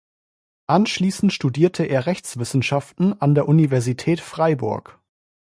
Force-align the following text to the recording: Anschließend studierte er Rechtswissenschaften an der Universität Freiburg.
Anschließend 0.65 1.31
studierte 1.31 1.83
er 1.83 2.07
Rechtswissenschaften 2.07 3.21
an 3.21 3.35
der 3.35 3.47
Universität 3.47 4.19
Freiburg. 4.19 4.99